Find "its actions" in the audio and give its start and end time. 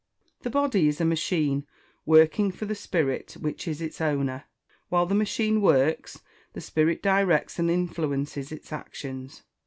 8.51-9.43